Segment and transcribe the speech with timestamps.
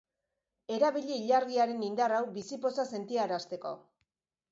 [0.77, 3.75] Erabili ilargiaren indar hau bizi poza sentiarazteko.